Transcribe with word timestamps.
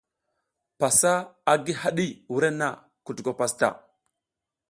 Pasa 0.79 1.13
a 1.51 1.53
gi 1.65 1.73
haɗi 1.81 2.05
wurenna, 2.31 2.67
kutuko 3.05 3.31
pasta. 3.39 3.67